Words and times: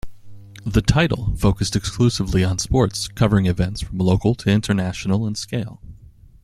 "The 0.65 0.81
Title" 0.81 1.35
focused 1.37 1.75
exclusively 1.75 2.43
on 2.43 2.57
sports, 2.57 3.07
covering 3.07 3.45
events 3.45 3.81
from 3.81 3.99
local 3.99 4.33
to 4.33 4.49
international 4.49 5.27
in 5.27 5.35
scale. 5.35 5.79